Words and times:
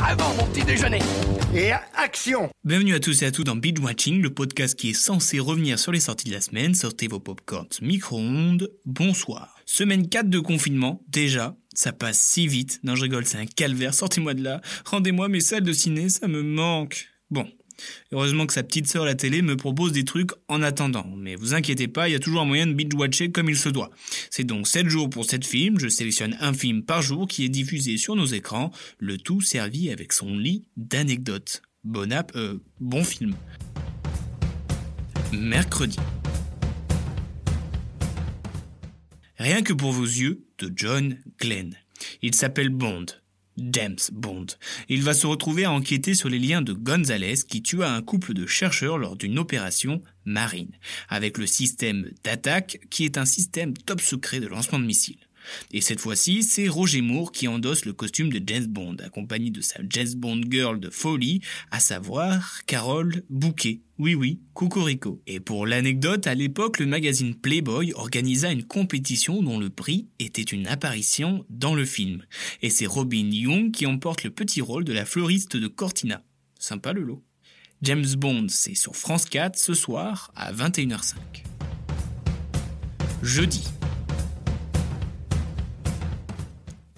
Avant 0.00 0.34
mon 0.36 0.46
petit 0.46 0.64
déjeuner. 0.64 1.00
Et 1.54 1.70
action 1.94 2.50
Bienvenue 2.64 2.94
à 2.94 3.00
tous 3.00 3.22
et 3.22 3.26
à 3.26 3.30
toutes 3.30 3.46
dans 3.46 3.56
Binge 3.56 3.80
Watching, 3.80 4.22
le 4.22 4.32
podcast 4.32 4.78
qui 4.78 4.90
est 4.90 4.94
censé 4.94 5.38
revenir 5.38 5.78
sur 5.78 5.92
les 5.92 6.00
sorties 6.00 6.28
de 6.28 6.34
la 6.34 6.40
semaine. 6.40 6.74
Sortez 6.74 7.08
vos 7.08 7.20
popcorns 7.20 7.68
micro-ondes. 7.82 8.70
Bonsoir. 8.86 9.56
Semaine 9.66 10.08
4 10.08 10.30
de 10.30 10.38
confinement, 10.38 11.02
déjà. 11.08 11.56
Ça 11.74 11.92
passe 11.92 12.18
si 12.18 12.46
vite. 12.46 12.80
Non, 12.84 12.94
je 12.94 13.02
rigole, 13.02 13.26
c'est 13.26 13.38
un 13.38 13.46
calvaire. 13.46 13.92
Sortez-moi 13.92 14.34
de 14.34 14.42
là. 14.42 14.60
Rendez-moi 14.84 15.28
mes 15.28 15.40
salles 15.40 15.64
de 15.64 15.72
ciné, 15.72 16.08
ça 16.08 16.28
me 16.28 16.42
manque. 16.42 17.08
Bon, 17.30 17.46
Heureusement 18.12 18.46
que 18.46 18.52
sa 18.52 18.62
petite 18.62 18.86
sœur 18.86 19.04
la 19.04 19.14
télé 19.14 19.42
me 19.42 19.56
propose 19.56 19.92
des 19.92 20.04
trucs 20.04 20.30
en 20.48 20.62
attendant. 20.62 21.06
Mais 21.16 21.34
vous 21.34 21.54
inquiétez 21.54 21.88
pas, 21.88 22.08
il 22.08 22.12
y 22.12 22.14
a 22.14 22.18
toujours 22.18 22.42
un 22.42 22.46
moyen 22.46 22.66
de 22.66 22.72
binge-watcher 22.72 23.30
comme 23.30 23.48
il 23.48 23.56
se 23.56 23.68
doit. 23.68 23.90
C'est 24.30 24.44
donc 24.44 24.66
7 24.66 24.88
jours 24.88 25.10
pour 25.10 25.24
7 25.24 25.44
films, 25.44 25.78
je 25.78 25.88
sélectionne 25.88 26.36
un 26.40 26.52
film 26.52 26.82
par 26.82 27.02
jour 27.02 27.26
qui 27.26 27.44
est 27.44 27.48
diffusé 27.48 27.96
sur 27.96 28.16
nos 28.16 28.26
écrans, 28.26 28.70
le 28.98 29.18
tout 29.18 29.40
servi 29.40 29.90
avec 29.90 30.12
son 30.12 30.36
lit 30.36 30.64
d'anecdotes. 30.76 31.62
Bon 31.84 32.12
app, 32.12 32.32
euh, 32.36 32.58
bon 32.80 33.02
film. 33.02 33.34
Mercredi. 35.32 35.98
Rien 39.38 39.62
que 39.62 39.72
pour 39.72 39.90
vos 39.90 40.04
yeux, 40.04 40.44
de 40.58 40.72
John 40.74 41.18
Glenn. 41.40 41.76
Il 42.22 42.34
s'appelle 42.34 42.68
Bond. 42.68 43.06
James 43.58 43.98
Bond. 44.12 44.46
Il 44.88 45.02
va 45.02 45.14
se 45.14 45.26
retrouver 45.26 45.64
à 45.64 45.72
enquêter 45.72 46.14
sur 46.14 46.28
les 46.28 46.38
liens 46.38 46.62
de 46.62 46.72
Gonzalez 46.72 47.44
qui 47.48 47.62
tua 47.62 47.90
un 47.90 48.02
couple 48.02 48.34
de 48.34 48.46
chercheurs 48.46 48.98
lors 48.98 49.16
d'une 49.16 49.38
opération 49.38 50.02
marine, 50.24 50.72
avec 51.08 51.38
le 51.38 51.46
système 51.46 52.10
d'attaque 52.24 52.80
qui 52.90 53.04
est 53.04 53.18
un 53.18 53.24
système 53.24 53.74
top 53.76 54.00
secret 54.00 54.40
de 54.40 54.46
lancement 54.46 54.78
de 54.78 54.84
missiles. 54.84 55.28
Et 55.72 55.80
cette 55.80 56.00
fois-ci, 56.00 56.42
c'est 56.42 56.68
Roger 56.68 57.00
Moore 57.00 57.32
qui 57.32 57.48
endosse 57.48 57.84
le 57.84 57.92
costume 57.92 58.32
de 58.32 58.40
James 58.46 58.66
Bond, 58.66 58.96
accompagné 59.04 59.50
de 59.50 59.60
sa 59.60 59.80
James 59.88 60.14
Bond 60.16 60.42
girl 60.50 60.80
de 60.80 60.90
folie, 60.90 61.40
à 61.70 61.80
savoir 61.80 62.64
Carole 62.66 63.22
Bouquet. 63.30 63.80
Oui 63.98 64.14
oui, 64.14 64.40
Cocorico. 64.54 65.22
Et 65.26 65.38
pour 65.38 65.66
l'anecdote, 65.66 66.26
à 66.26 66.34
l'époque, 66.34 66.78
le 66.78 66.86
magazine 66.86 67.34
Playboy 67.34 67.92
organisa 67.94 68.50
une 68.50 68.64
compétition 68.64 69.42
dont 69.42 69.58
le 69.58 69.70
prix 69.70 70.08
était 70.18 70.42
une 70.42 70.66
apparition 70.66 71.44
dans 71.50 71.74
le 71.74 71.84
film. 71.84 72.24
Et 72.62 72.70
c'est 72.70 72.86
Robin 72.86 73.30
Young 73.30 73.70
qui 73.70 73.86
emporte 73.86 74.24
le 74.24 74.30
petit 74.30 74.60
rôle 74.60 74.84
de 74.84 74.92
la 74.92 75.04
fleuriste 75.04 75.56
de 75.56 75.68
Cortina. 75.68 76.22
Sympa 76.58 76.92
le 76.92 77.02
lot. 77.02 77.22
James 77.82 78.06
Bond, 78.16 78.46
c'est 78.48 78.76
sur 78.76 78.94
France 78.94 79.24
4 79.24 79.58
ce 79.58 79.74
soir 79.74 80.32
à 80.36 80.52
21h05. 80.52 81.16
Jeudi, 83.22 83.64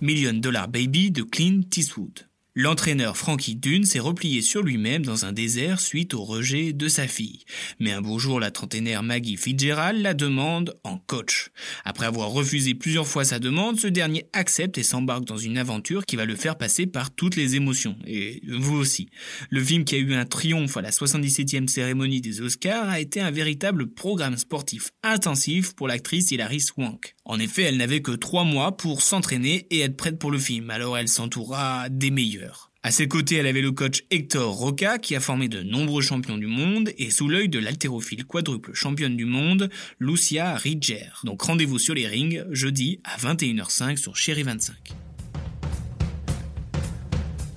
Million 0.04 0.34
Dollar 0.34 0.68
Baby 0.68 1.10
de 1.10 1.22
Clint 1.22 1.62
Eastwood. 1.74 2.26
L'entraîneur 2.56 3.16
Frankie 3.16 3.56
Dune 3.56 3.84
s'est 3.84 3.98
replié 3.98 4.42
sur 4.42 4.62
lui-même 4.62 5.04
dans 5.04 5.24
un 5.24 5.32
désert 5.32 5.80
suite 5.80 6.12
au 6.14 6.22
rejet 6.22 6.72
de 6.72 6.86
sa 6.86 7.08
fille. 7.08 7.40
Mais 7.80 7.90
un 7.90 8.00
beau 8.00 8.18
jour, 8.18 8.38
la 8.38 8.52
trentenaire 8.52 9.02
Maggie 9.02 9.36
Fitzgerald 9.36 10.00
la 10.00 10.12
demande 10.12 10.78
en 10.84 10.98
coach. 10.98 11.48
Après 11.84 12.06
avoir 12.06 12.28
refusé 12.28 12.74
plusieurs 12.74 13.08
fois 13.08 13.24
sa 13.24 13.38
demande, 13.38 13.80
ce 13.80 13.88
dernier 13.88 14.26
accepte 14.34 14.76
et 14.76 14.84
s'embarque 14.84 15.24
dans 15.24 15.38
une 15.38 15.58
aventure 15.58 16.04
qui 16.04 16.16
va 16.16 16.26
le 16.26 16.36
faire 16.36 16.56
passer 16.56 16.86
par 16.86 17.12
toutes 17.12 17.34
les 17.34 17.56
émotions. 17.56 17.96
Et 18.06 18.42
vous 18.46 18.76
aussi. 18.76 19.08
Le 19.48 19.64
film 19.64 19.84
qui 19.84 19.94
a 19.94 19.98
eu 19.98 20.12
un 20.12 20.26
triomphe 20.26 20.76
à 20.76 20.82
la 20.82 20.90
77e 20.90 21.66
cérémonie 21.66 22.20
des 22.20 22.42
Oscars 22.42 22.88
a 22.88 23.00
été 23.00 23.20
un 23.20 23.30
véritable 23.30 23.88
programme 23.88 24.36
sportif 24.36 24.90
intensif 25.02 25.74
pour 25.74 25.88
l'actrice 25.88 26.30
Hilary 26.30 26.60
Swank. 26.60 27.16
En 27.26 27.38
effet, 27.38 27.62
elle 27.62 27.78
n'avait 27.78 28.02
que 28.02 28.12
trois 28.12 28.44
mois 28.44 28.76
pour 28.76 29.00
s'entraîner 29.00 29.66
et 29.70 29.80
être 29.80 29.96
prête 29.96 30.18
pour 30.18 30.30
le 30.30 30.38
film, 30.38 30.68
alors 30.68 30.98
elle 30.98 31.08
s'entoura 31.08 31.88
des 31.88 32.10
meilleurs. 32.10 32.70
À 32.82 32.90
ses 32.90 33.08
côtés, 33.08 33.36
elle 33.36 33.46
avait 33.46 33.62
le 33.62 33.72
coach 33.72 34.04
Hector 34.10 34.52
Roca, 34.52 34.98
qui 34.98 35.16
a 35.16 35.20
formé 35.20 35.48
de 35.48 35.62
nombreux 35.62 36.02
champions 36.02 36.36
du 36.36 36.46
monde, 36.46 36.90
et 36.98 37.10
sous 37.10 37.26
l'œil 37.26 37.48
de 37.48 37.58
l'haltérophile 37.58 38.26
quadruple 38.26 38.74
championne 38.74 39.16
du 39.16 39.24
monde, 39.24 39.70
Lucia 40.00 40.54
Ridger. 40.54 41.08
Donc 41.24 41.40
rendez-vous 41.40 41.78
sur 41.78 41.94
les 41.94 42.06
rings, 42.06 42.44
jeudi 42.50 43.00
à 43.04 43.16
21h05 43.16 43.96
sur 43.96 44.14
Chéri 44.16 44.42
25. 44.42 44.76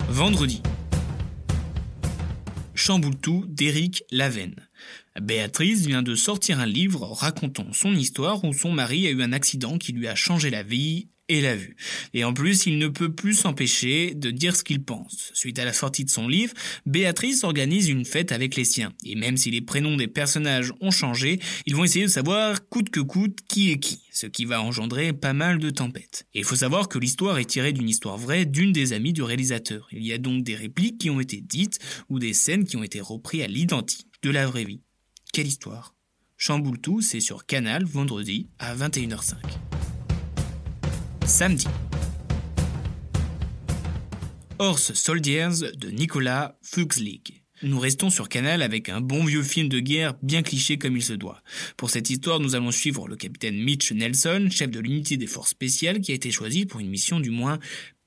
Vendredi. 0.08 0.62
Chamboultou 2.74 3.44
d'Éric 3.46 4.04
Lavenne. 4.10 4.66
Béatrice 5.20 5.86
vient 5.86 6.02
de 6.02 6.14
sortir 6.14 6.60
un 6.60 6.66
livre 6.66 7.06
racontant 7.06 7.72
son 7.72 7.94
histoire 7.94 8.44
où 8.44 8.52
son 8.52 8.72
mari 8.72 9.06
a 9.06 9.10
eu 9.10 9.22
un 9.22 9.32
accident 9.32 9.78
qui 9.78 9.92
lui 9.92 10.08
a 10.08 10.14
changé 10.14 10.50
la 10.50 10.62
vie 10.62 11.08
et 11.28 11.40
la 11.40 11.54
vue. 11.54 11.76
Et 12.14 12.24
en 12.24 12.32
plus, 12.32 12.66
il 12.66 12.78
ne 12.78 12.88
peut 12.88 13.12
plus 13.12 13.34
s'empêcher 13.34 14.14
de 14.14 14.30
dire 14.30 14.56
ce 14.56 14.64
qu'il 14.64 14.82
pense. 14.82 15.30
Suite 15.34 15.58
à 15.58 15.64
la 15.64 15.72
sortie 15.72 16.04
de 16.04 16.10
son 16.10 16.26
livre, 16.26 16.54
Béatrice 16.86 17.44
organise 17.44 17.88
une 17.88 18.04
fête 18.04 18.32
avec 18.32 18.56
les 18.56 18.64
siens. 18.64 18.92
Et 19.04 19.14
même 19.14 19.36
si 19.36 19.50
les 19.50 19.60
prénoms 19.60 19.96
des 19.96 20.08
personnages 20.08 20.72
ont 20.80 20.90
changé, 20.90 21.38
ils 21.66 21.76
vont 21.76 21.84
essayer 21.84 22.06
de 22.06 22.10
savoir 22.10 22.66
coûte 22.68 22.90
que 22.90 23.00
coûte 23.00 23.40
qui 23.46 23.70
est 23.70 23.78
qui, 23.78 24.00
ce 24.10 24.26
qui 24.26 24.46
va 24.46 24.62
engendrer 24.62 25.12
pas 25.12 25.34
mal 25.34 25.58
de 25.58 25.70
tempêtes. 25.70 26.26
Et 26.34 26.38
il 26.38 26.44
faut 26.44 26.56
savoir 26.56 26.88
que 26.88 26.98
l'histoire 26.98 27.38
est 27.38 27.44
tirée 27.44 27.72
d'une 27.72 27.88
histoire 27.88 28.16
vraie 28.16 28.46
d'une 28.46 28.72
des 28.72 28.92
amies 28.94 29.12
du 29.12 29.22
réalisateur. 29.22 29.88
Il 29.92 30.04
y 30.04 30.12
a 30.12 30.18
donc 30.18 30.44
des 30.44 30.54
répliques 30.54 30.98
qui 30.98 31.10
ont 31.10 31.20
été 31.20 31.40
dites 31.40 31.78
ou 32.08 32.18
des 32.18 32.32
scènes 32.32 32.64
qui 32.64 32.76
ont 32.76 32.82
été 32.82 33.00
reprises 33.00 33.42
à 33.42 33.46
l'identique 33.46 34.06
de 34.22 34.30
la 34.30 34.46
vraie 34.46 34.64
vie. 34.64 34.80
Quelle 35.32 35.46
histoire? 35.46 35.94
Chamboule 36.36 36.80
tout, 36.80 37.00
c'est 37.00 37.20
sur 37.20 37.46
Canal 37.46 37.84
vendredi 37.84 38.48
à 38.58 38.74
21h05 38.74 39.34
samedi. 41.28 41.66
Horse 44.58 44.94
Soldiers 44.94 45.72
de 45.76 45.90
Nicolas 45.90 46.58
Fuchslig. 46.62 47.42
Nous 47.62 47.78
restons 47.78 48.08
sur 48.08 48.28
Canal 48.28 48.62
avec 48.62 48.88
un 48.88 49.00
bon 49.00 49.24
vieux 49.24 49.42
film 49.42 49.68
de 49.68 49.78
guerre 49.78 50.14
bien 50.22 50.42
cliché 50.42 50.78
comme 50.78 50.96
il 50.96 51.02
se 51.02 51.12
doit. 51.12 51.42
Pour 51.76 51.90
cette 51.90 52.08
histoire, 52.08 52.40
nous 52.40 52.54
allons 52.54 52.70
suivre 52.70 53.08
le 53.08 53.16
capitaine 53.16 53.62
Mitch 53.62 53.92
Nelson, 53.92 54.48
chef 54.50 54.70
de 54.70 54.80
l'unité 54.80 55.16
des 55.16 55.26
forces 55.26 55.50
spéciales 55.50 56.00
qui 56.00 56.12
a 56.12 56.14
été 56.14 56.30
choisi 56.30 56.66
pour 56.66 56.80
une 56.80 56.88
mission 56.88 57.20
du 57.20 57.30
moins 57.30 57.58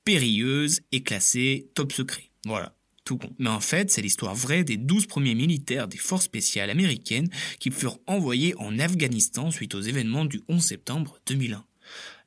périlleuse 0.04 0.80
et 0.90 1.02
classée 1.02 1.70
top 1.74 1.92
secret. 1.92 2.30
Voilà. 2.44 2.74
Tout. 3.04 3.18
Mais 3.38 3.50
en 3.50 3.60
fait, 3.60 3.90
c'est 3.90 4.02
l'histoire 4.02 4.34
vraie 4.34 4.62
des 4.62 4.76
12 4.76 5.06
premiers 5.06 5.34
militaires 5.34 5.88
des 5.88 5.98
forces 5.98 6.24
spéciales 6.24 6.70
américaines 6.70 7.28
qui 7.58 7.70
furent 7.70 7.98
envoyés 8.06 8.54
en 8.58 8.78
Afghanistan 8.78 9.50
suite 9.50 9.74
aux 9.74 9.80
événements 9.80 10.24
du 10.24 10.40
11 10.48 10.62
septembre 10.62 11.18
2001. 11.26 11.64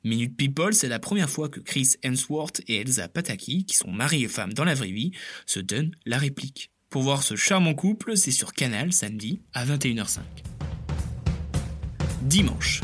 Minute 0.04 0.36
People, 0.36 0.74
c'est 0.74 0.88
la 0.88 0.98
première 0.98 1.30
fois 1.30 1.48
que 1.48 1.60
Chris 1.60 1.94
Hemsworth 2.02 2.60
et 2.68 2.80
Elsa 2.80 3.08
Pataki, 3.08 3.64
qui 3.64 3.74
sont 3.74 3.90
mari 3.90 4.24
et 4.24 4.28
femme 4.28 4.52
dans 4.52 4.64
la 4.64 4.74
vraie 4.74 4.92
vie, 4.92 5.12
se 5.46 5.60
donnent 5.60 5.92
la 6.04 6.18
réplique. 6.18 6.70
Pour 6.90 7.02
voir 7.02 7.22
ce 7.22 7.34
charmant 7.34 7.74
couple, 7.74 8.16
c'est 8.16 8.30
sur 8.30 8.52
Canal 8.52 8.92
samedi 8.92 9.40
à 9.52 9.66
21h05. 9.66 10.20
Dimanche. 12.22 12.82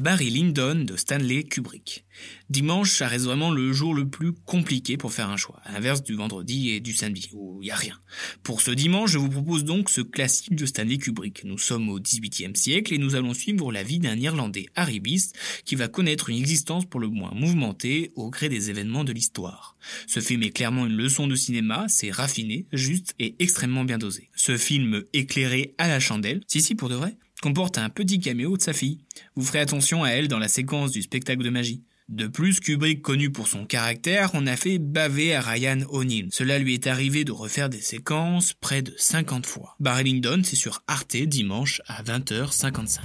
Barry 0.00 0.30
Lyndon 0.30 0.86
de 0.86 0.96
Stanley 0.96 1.42
Kubrick. 1.42 2.06
Dimanche, 2.48 2.90
ça 2.90 3.06
reste 3.06 3.26
vraiment 3.26 3.50
le 3.50 3.70
jour 3.74 3.92
le 3.92 4.08
plus 4.08 4.32
compliqué 4.32 4.96
pour 4.96 5.12
faire 5.12 5.28
un 5.28 5.36
choix, 5.36 5.60
à 5.62 5.72
l'inverse 5.72 6.02
du 6.02 6.14
vendredi 6.14 6.70
et 6.70 6.80
du 6.80 6.94
samedi, 6.94 7.28
où 7.34 7.58
il 7.60 7.66
n'y 7.66 7.70
a 7.70 7.76
rien. 7.76 8.00
Pour 8.42 8.62
ce 8.62 8.70
dimanche, 8.70 9.10
je 9.10 9.18
vous 9.18 9.28
propose 9.28 9.62
donc 9.62 9.90
ce 9.90 10.00
classique 10.00 10.56
de 10.56 10.64
Stanley 10.64 10.96
Kubrick. 10.96 11.44
Nous 11.44 11.58
sommes 11.58 11.90
au 11.90 12.00
XVIIIe 12.00 12.56
siècle 12.56 12.94
et 12.94 12.98
nous 12.98 13.14
allons 13.14 13.34
suivre 13.34 13.70
la 13.72 13.82
vie 13.82 13.98
d'un 13.98 14.18
Irlandais 14.18 14.70
arriviste 14.74 15.36
qui 15.66 15.74
va 15.74 15.88
connaître 15.88 16.30
une 16.30 16.38
existence 16.38 16.86
pour 16.86 16.98
le 16.98 17.08
moins 17.08 17.32
mouvementée 17.34 18.10
au 18.16 18.30
gré 18.30 18.48
des 18.48 18.70
événements 18.70 19.04
de 19.04 19.12
l'histoire. 19.12 19.76
Ce 20.06 20.20
film 20.20 20.42
est 20.42 20.50
clairement 20.50 20.86
une 20.86 20.96
leçon 20.96 21.26
de 21.26 21.34
cinéma, 21.34 21.84
c'est 21.88 22.10
raffiné, 22.10 22.64
juste 22.72 23.14
et 23.18 23.34
extrêmement 23.38 23.84
bien 23.84 23.98
dosé. 23.98 24.30
Ce 24.34 24.56
film 24.56 25.04
éclairé 25.12 25.74
à 25.76 25.88
la 25.88 26.00
chandelle, 26.00 26.40
si 26.46 26.62
si 26.62 26.74
pour 26.74 26.88
de 26.88 26.94
vrai, 26.94 27.18
comporte 27.40 27.78
un 27.78 27.88
petit 27.88 28.20
caméo 28.20 28.56
de 28.56 28.62
sa 28.62 28.72
fille. 28.72 28.98
Vous 29.34 29.44
ferez 29.44 29.60
attention 29.60 30.04
à 30.04 30.10
elle 30.10 30.28
dans 30.28 30.38
la 30.38 30.48
séquence 30.48 30.92
du 30.92 31.02
spectacle 31.02 31.42
de 31.42 31.50
magie. 31.50 31.82
De 32.08 32.26
plus, 32.26 32.58
Kubrick, 32.58 33.02
connu 33.02 33.30
pour 33.30 33.46
son 33.46 33.64
caractère, 33.64 34.34
en 34.34 34.44
a 34.48 34.56
fait 34.56 34.78
baver 34.78 35.32
à 35.32 35.40
Ryan 35.40 35.78
O'Neill. 35.90 36.28
Cela 36.32 36.58
lui 36.58 36.74
est 36.74 36.88
arrivé 36.88 37.24
de 37.24 37.30
refaire 37.30 37.68
des 37.68 37.80
séquences 37.80 38.52
près 38.52 38.82
de 38.82 38.92
50 38.96 39.46
fois. 39.46 39.76
Barry 39.78 40.04
Lyndon, 40.04 40.42
c'est 40.42 40.56
sur 40.56 40.82
Arte 40.88 41.16
dimanche 41.16 41.80
à 41.86 42.02
20h55. 42.02 42.98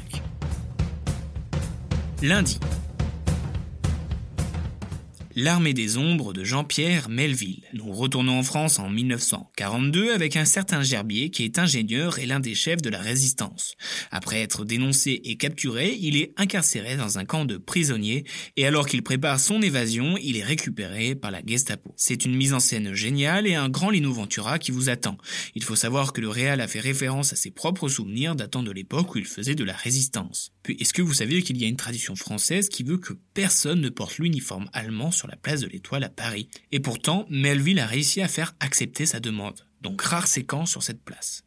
Lundi, 2.24 2.60
L'armée 5.38 5.74
des 5.74 5.98
ombres 5.98 6.32
de 6.32 6.46
Jean-Pierre 6.46 7.10
Melville. 7.10 7.66
Nous 7.74 7.92
retournons 7.92 8.40
en 8.40 8.44
France 8.44 8.80
en 8.80 8.90
1942 8.90 10.14
avec 10.14 10.38
un 10.38 10.46
certain 10.46 10.82
Gerbier 10.82 11.30
qui 11.30 11.44
est 11.44 11.60
ingénieur 11.60 12.20
et 12.20 12.26
l'un 12.26 12.40
des 12.40 12.56
chefs 12.56 12.82
de 12.82 12.90
la 12.90 13.02
résistance. 13.02 13.76
Après 14.12 14.40
être 14.40 14.64
dénoncé 14.64 15.20
et 15.26 15.36
capturé, 15.36 15.98
il 16.00 16.16
est 16.16 16.32
incarcéré 16.38 16.96
dans 16.96 17.18
un 17.18 17.26
camp 17.26 17.44
de 17.44 17.58
prisonniers 17.58 18.24
et 18.56 18.66
alors 18.66 18.88
qu'il 18.88 19.04
prépare 19.04 19.42
son 19.42 19.62
évasion, 19.62 20.16
il 20.24 20.38
est 20.38 20.44
récupéré 20.44 21.16
par 21.16 21.32
la 21.32 21.42
Gestapo. 21.46 21.94
C'est 21.98 22.24
une 22.24 22.38
mise 22.38 22.54
en 22.54 22.62
scène 22.62 22.94
géniale 22.94 23.46
et 23.46 23.56
un 23.56 23.68
grand 23.68 23.90
Lino 23.90 24.14
Ventura 24.14 24.58
qui 24.58 24.72
vous 24.72 24.88
attend. 24.88 25.18
Il 25.54 25.66
faut 25.66 25.76
savoir 25.76 26.14
que 26.14 26.22
le 26.22 26.30
réal 26.30 26.62
a 26.62 26.70
fait 26.70 26.80
référence 26.80 27.34
à 27.34 27.36
ses 27.36 27.52
propres 27.52 27.90
souvenirs 27.90 28.38
datant 28.38 28.64
de 28.64 28.72
l'époque 28.72 29.14
où 29.14 29.18
il 29.18 29.26
faisait 29.26 29.56
de 29.56 29.66
la 29.66 29.76
résistance. 29.76 30.54
Puis 30.64 30.78
est-ce 30.80 30.94
que 30.94 31.02
vous 31.02 31.14
savez 31.14 31.44
qu'il 31.44 31.62
y 31.62 31.66
a 31.66 31.68
une 31.68 31.76
tradition 31.76 32.16
française 32.16 32.70
qui 32.70 32.84
veut 32.84 33.00
que 33.00 33.14
personne 33.34 33.81
ne 33.81 33.90
porte 33.90 34.18
l'uniforme 34.18 34.70
allemand 34.72 35.12
sur 35.12 35.25
la 35.27 35.36
place 35.36 35.62
de 35.62 35.68
l'Étoile 35.68 36.04
à 36.04 36.10
Paris. 36.10 36.50
Et 36.72 36.80
pourtant, 36.80 37.25
Melville 37.30 37.80
a 37.80 37.86
réussi 37.86 38.22
à 38.22 38.27
faire 38.27 38.56
accepter 38.60 39.06
sa 39.06 39.19
demande. 39.19 39.66
Donc 39.81 40.01
rare 40.01 40.27
séquence 40.27 40.72
sur 40.72 40.83
cette 40.83 41.04
place. 41.04 41.44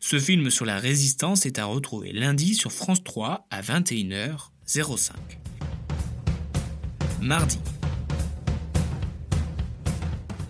Ce 0.00 0.18
film 0.18 0.50
sur 0.50 0.64
la 0.64 0.78
résistance 0.78 1.46
est 1.46 1.58
à 1.58 1.64
retrouver 1.64 2.12
lundi 2.12 2.54
sur 2.54 2.72
France 2.72 3.02
3 3.02 3.46
à 3.50 3.62
21h05. 3.62 5.12
Mardi, 7.22 7.58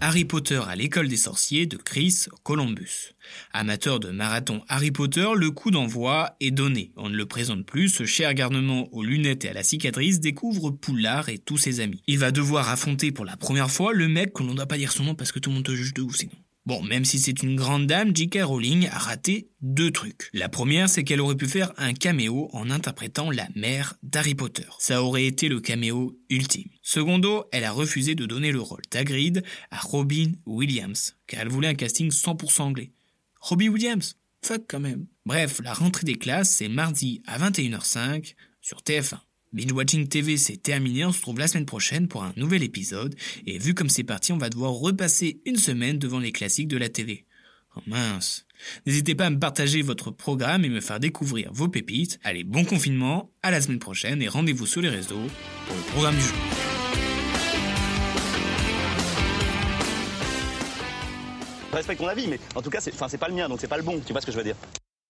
Harry 0.00 0.26
Potter 0.26 0.60
à 0.68 0.76
l'école 0.76 1.08
des 1.08 1.16
sorciers 1.16 1.66
de 1.66 1.76
Chris 1.76 2.26
Columbus. 2.42 3.14
Amateur 3.52 3.98
de 3.98 4.10
marathon 4.10 4.62
Harry 4.68 4.90
Potter, 4.90 5.26
le 5.34 5.50
coup 5.50 5.70
d'envoi 5.70 6.36
est 6.40 6.50
donné. 6.50 6.92
On 6.96 7.08
ne 7.08 7.16
le 7.16 7.26
présente 7.26 7.64
plus, 7.64 7.88
ce 7.88 8.04
cher 8.04 8.34
garnement 8.34 8.88
aux 8.92 9.02
lunettes 9.02 9.44
et 9.46 9.48
à 9.48 9.52
la 9.54 9.62
cicatrice 9.62 10.20
découvre 10.20 10.70
Poulard 10.70 11.28
et 11.28 11.38
tous 11.38 11.56
ses 11.56 11.80
amis. 11.80 12.02
Il 12.06 12.18
va 12.18 12.30
devoir 12.30 12.68
affronter 12.68 13.10
pour 13.10 13.24
la 13.24 13.36
première 13.36 13.70
fois 13.70 13.92
le 13.94 14.06
mec 14.06 14.32
qu'on 14.32 14.44
ne 14.44 14.54
doit 14.54 14.66
pas 14.66 14.78
dire 14.78 14.92
son 14.92 15.04
nom 15.04 15.14
parce 15.14 15.32
que 15.32 15.38
tout 15.38 15.50
le 15.50 15.56
monde 15.56 15.64
te 15.64 15.74
juge 15.74 15.94
de 15.94 16.02
ouf 16.02 16.16
sinon. 16.16 16.32
Bon, 16.66 16.82
même 16.82 17.04
si 17.04 17.20
c'est 17.20 17.44
une 17.44 17.54
grande 17.54 17.86
dame, 17.86 18.14
J.K. 18.14 18.40
Rowling 18.42 18.88
a 18.88 18.98
raté 18.98 19.48
deux 19.60 19.92
trucs. 19.92 20.28
La 20.32 20.48
première, 20.48 20.88
c'est 20.88 21.04
qu'elle 21.04 21.20
aurait 21.20 21.36
pu 21.36 21.46
faire 21.46 21.72
un 21.76 21.94
caméo 21.94 22.50
en 22.52 22.70
interprétant 22.70 23.30
la 23.30 23.46
mère 23.54 23.94
d'Harry 24.02 24.34
Potter. 24.34 24.66
Ça 24.80 25.04
aurait 25.04 25.26
été 25.26 25.48
le 25.48 25.60
caméo 25.60 26.18
ultime. 26.28 26.68
Secondo, 26.82 27.44
elle 27.52 27.62
a 27.62 27.70
refusé 27.70 28.16
de 28.16 28.26
donner 28.26 28.50
le 28.50 28.60
rôle 28.60 28.82
d'Agrid 28.90 29.44
à 29.70 29.78
Robin 29.78 30.32
Williams, 30.44 31.16
car 31.28 31.42
elle 31.42 31.48
voulait 31.50 31.68
un 31.68 31.74
casting 31.74 32.10
100% 32.10 32.62
anglais. 32.62 32.90
Robin 33.40 33.68
Williams? 33.68 34.16
Fuck 34.42 34.64
quand 34.68 34.80
même. 34.80 35.06
Bref, 35.24 35.60
la 35.62 35.72
rentrée 35.72 36.04
des 36.04 36.16
classes, 36.16 36.50
c'est 36.50 36.68
mardi 36.68 37.22
à 37.26 37.38
21h05 37.38 38.34
sur 38.60 38.78
TF1. 38.78 39.20
Binge 39.52 39.72
Watching 39.72 40.08
TV, 40.08 40.36
c'est 40.36 40.56
terminé. 40.56 41.04
On 41.04 41.12
se 41.12 41.18
retrouve 41.18 41.38
la 41.38 41.48
semaine 41.48 41.66
prochaine 41.66 42.08
pour 42.08 42.24
un 42.24 42.32
nouvel 42.36 42.62
épisode. 42.62 43.14
Et 43.46 43.58
vu 43.58 43.74
comme 43.74 43.88
c'est 43.88 44.04
parti, 44.04 44.32
on 44.32 44.38
va 44.38 44.50
devoir 44.50 44.72
repasser 44.72 45.40
une 45.46 45.56
semaine 45.56 45.98
devant 45.98 46.18
les 46.18 46.32
classiques 46.32 46.68
de 46.68 46.76
la 46.76 46.88
télé. 46.88 47.24
Oh 47.76 47.80
mince. 47.86 48.46
N'hésitez 48.86 49.14
pas 49.14 49.26
à 49.26 49.30
me 49.30 49.38
partager 49.38 49.82
votre 49.82 50.10
programme 50.10 50.64
et 50.64 50.68
me 50.68 50.80
faire 50.80 50.98
découvrir 50.98 51.50
vos 51.52 51.68
pépites. 51.68 52.18
Allez, 52.24 52.42
bon 52.42 52.64
confinement, 52.64 53.30
à 53.42 53.50
la 53.50 53.60
semaine 53.60 53.78
prochaine 53.78 54.22
et 54.22 54.28
rendez-vous 54.28 54.66
sur 54.66 54.80
les 54.80 54.88
réseaux 54.88 55.26
pour 55.66 55.76
le 55.76 55.82
programme 55.92 56.16
du 56.16 56.22
jour. 56.22 56.36
Respecte 61.72 62.00
ton 62.00 62.08
avis, 62.08 62.26
mais 62.26 62.40
en 62.54 62.62
tout 62.62 62.70
cas, 62.70 62.80
c'est 62.80 63.18
pas 63.18 63.28
le 63.28 63.34
mien, 63.34 63.48
donc 63.48 63.60
c'est 63.60 63.68
pas 63.68 63.76
le 63.76 63.82
bon. 63.82 64.00
Tu 64.00 64.12
vois 64.12 64.22
ce 64.22 64.26
que 64.26 64.32
je 64.32 64.38
veux 64.38 64.44
dire? 64.44 64.56